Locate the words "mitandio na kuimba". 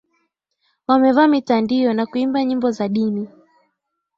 1.27-2.45